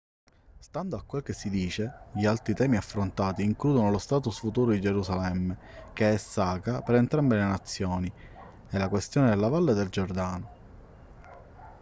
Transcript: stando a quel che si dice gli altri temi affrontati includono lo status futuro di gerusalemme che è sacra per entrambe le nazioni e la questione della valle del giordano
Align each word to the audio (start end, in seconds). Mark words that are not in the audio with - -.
stando 0.57 0.97
a 0.97 1.03
quel 1.03 1.21
che 1.21 1.31
si 1.31 1.51
dice 1.51 2.05
gli 2.13 2.25
altri 2.25 2.55
temi 2.55 2.75
affrontati 2.75 3.43
includono 3.43 3.91
lo 3.91 3.99
status 3.99 4.39
futuro 4.39 4.71
di 4.71 4.81
gerusalemme 4.81 5.55
che 5.93 6.13
è 6.13 6.17
sacra 6.17 6.81
per 6.81 6.95
entrambe 6.95 7.35
le 7.35 7.43
nazioni 7.43 8.11
e 8.71 8.77
la 8.79 8.89
questione 8.89 9.29
della 9.29 9.47
valle 9.49 9.73
del 9.75 9.89
giordano 9.89 10.51